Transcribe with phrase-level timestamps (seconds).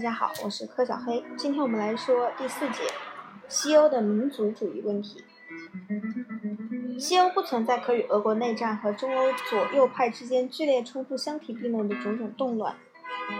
[0.00, 1.22] 大家好，我是柯小黑。
[1.36, 2.84] 今天我们来说第四节
[3.48, 5.22] 西欧的民族主义问题。
[6.98, 12.74] 西欧不存在可与俄国内战和中欧左右派之间剧烈冲突相提并论的种种动乱。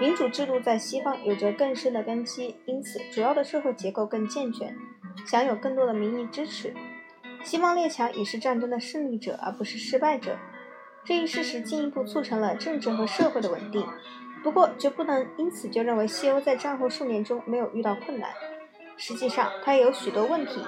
[0.02, 4.76] 民主制度在西方有着更深的根基，因此主要的社会结构更健全，
[5.24, 6.74] 享有更多的民意支持。
[7.42, 10.36] 西方列强已是战争的胜利者，而不是失败者。
[11.06, 13.86] 这一事实进一步促成了政治和社会的稳定。
[14.42, 18.30] 不过，绝不能因此就认为西欧在战后数年中没有遇到困难。
[18.96, 20.64] 实际上，它也有许多问题，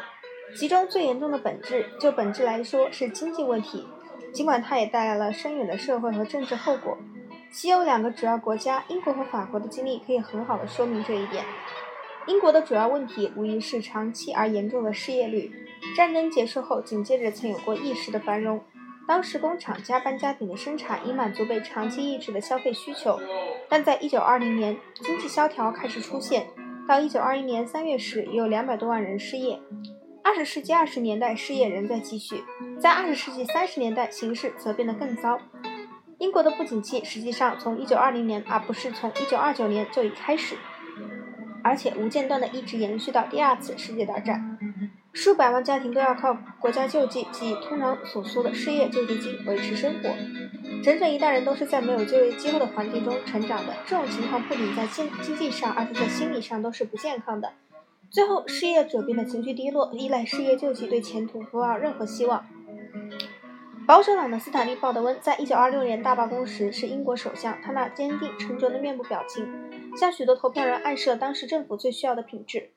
[0.56, 3.86] 其中最严重的本质，就本质来说是经济问题。
[4.32, 6.96] 尽管它也带来了深远的社会和政治后果。
[7.50, 11.44] 西欧两个主要国家，英国和法国的经历可以很好的说明这一点。
[12.26, 15.50] 英国的主要问题无疑是长期而严重的失业率。
[15.96, 18.62] 战争结束后，紧接着曾有过一时的繁荣。
[19.06, 23.20] 当时工厂加班加点的生产，以满足被长期抑制的消费需求。
[23.68, 26.46] 但在1920年，经济萧条开始出现。
[26.86, 29.60] 到1921年3月时，已有200多万人失业。
[30.24, 32.42] 20世纪20年代，失业仍在继续。
[32.78, 35.38] 在20世纪30年代，形势则变得更糟。
[36.18, 40.56] 英国的不景气实际上从1920年，而不是从1929年就已开始，
[41.64, 44.51] 而且无间断地一直延续到第二次世界大战。
[45.12, 50.08] 数百万家庭都要靠国家救济及通常所说的失业救济金维持生活，
[50.82, 53.74] 整整一代人都是在没有就业机会的环境中成长的。
[53.86, 57.52] 这种情况不仅在经经济上，而且在心理上都是不健康的。
[58.10, 62.46] 最后，失业者变得情绪低落，依赖失业救济，对前途不抱任何希望。
[63.86, 69.46] 保守党的斯坦利·鲍德温在1926年大罢工时是英国首相，他那坚定沉着的面部表情，
[69.96, 72.70] 向许多投票人暗示了当时政府最需要的品质。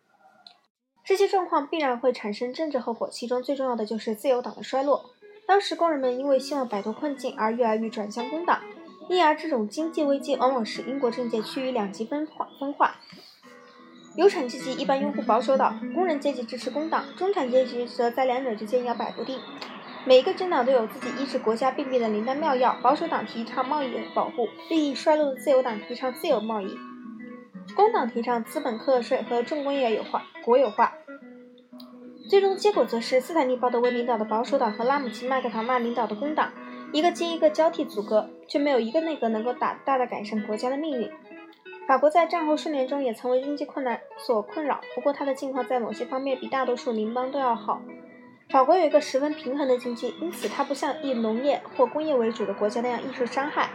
[1.06, 5.11] 这些状况必然会产生政治后果，其中最重要的就是自由党的衰落。
[5.45, 8.59] 当时工人们因为希望摆脱困境而越来越转向工党，
[9.08, 12.48] 因而这种经济危机往往使英国政界趋于两极分化。
[12.59, 12.95] 分化，
[14.16, 19.39] 有产阶级一般拥护保守党，工人阶级支持工党，中产阶级则在两者之间摇摆不定。
[20.08, 22.76] 每一个政党都有自己医治国家病变的灵丹妙药。
[22.82, 26.76] 保守党提倡贸易保护，利益衰落的自由党提倡自由贸易。
[27.76, 30.94] 工党提倡资本课税和重工业有化、国有化，
[32.30, 36.54] 最终结果则是斯坦利·鲍德温领导的保守党和拉姆齐·麦克唐纳领导的工党
[36.94, 41.10] 一个接一个交替阻隔，却没有一个内阁能够大大的改善国家的命运。
[41.88, 47.82] 法国在战后数年中也曾为经济困难所困扰，不过它的境况在某些方面比大多数邻邦都要好。
[48.52, 53.67] 法国有一个十分平衡的经济，因此它不像以农业或工业为主的国家那样易受伤害。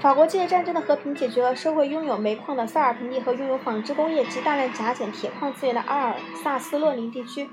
[0.00, 7.48] 法国借战争的和平解决了社会拥有煤矿的萨尔平地和拥有纺织工业及大量甲碱铁矿资源的阿尔萨斯洛林地区，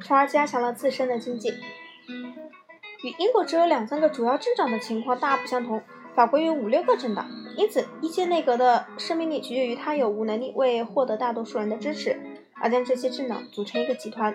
[0.00, 1.50] 从而加强了自身的经济。
[1.50, 5.82] 与英国只有两三个主要政党的情况大不相同，
[6.14, 12.16] 法国有五六个政党，因此一届内阁的生命力取决于它有无能力为获得大多数人的支持
[12.60, 14.32] 而将这些政党组成一个集团。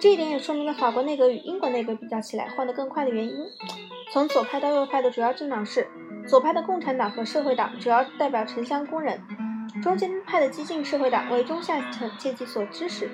[0.00, 3.44] 这一点也说明了法国内阁与英国内阁比较起来换得更快的原因。
[4.12, 5.88] 从左派到右派的主要政党是。
[6.30, 9.20] 左派的共产党和社会党主要代表城乡工人，
[9.82, 13.10] 中间派的激进社会党为中下层阶级所支持，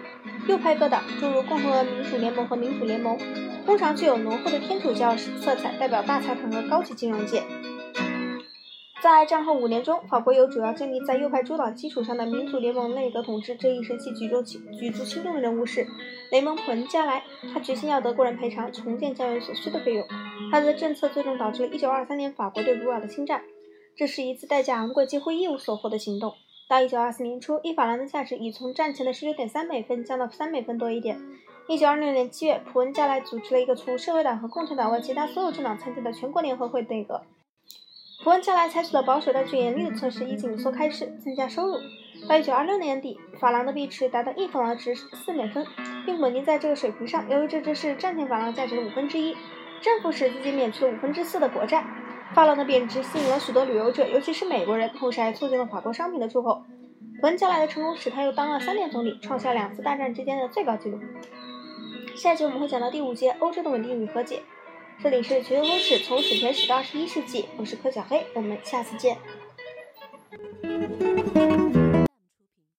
[0.46, 3.18] 右派各党诸如共和民主联盟和民主联盟，
[3.64, 7.42] 通常具有浓厚的天主教色彩，代表大财团和高级金融界。
[9.06, 15.86] 在战后五年中，法国有主要建立在右派主导基础上的民主联盟内阁统治，这一时期举足轻举足轻重的人物是
[16.32, 17.22] 雷蒙·普恩加莱，
[17.54, 20.04] 他决心要德国人赔偿重建家园所需的费用。
[20.50, 23.44] 他的政策最终导致了1923年法国对鲁尔的侵占，
[23.96, 26.34] 这是一次代价昂贵、几乎一无所获的行动。
[26.68, 31.16] 到1924年初，一法郎的价值已从战前的19.3美分降到3美分多一点。
[31.68, 37.22] 1926年7月，普恩加莱组织了一个除社会党和共产党外其他所有政党参加的全国联合会内阁。
[38.22, 41.76] 普恩加莱采取了保守但却严厉的措施，以紧缩开支、增加收入。
[42.28, 45.64] 到1926年底，法郎的币值达到一法郎值4美分，
[46.04, 47.28] 并稳定在这个水平上。
[47.28, 49.36] 由于这只是战前法郎价值的五分之一。
[49.82, 51.84] 政府使自己免去了五分之四的国债，
[52.34, 56.64] 法郎的贬值吸引了许多旅游者，尤其是美国人，同时还促进了法国商品的出口。
[57.20, 60.98] 普恩加莱的成功使他又当了三年总理，创下两次大战之间的最高纪录。
[62.16, 64.42] 下一集我们会讲到第五节欧洲的稳定与和解。
[65.02, 69.18] 这里是全球通史，从史前史到二十一世纪，我是柯小黑，我们下次见。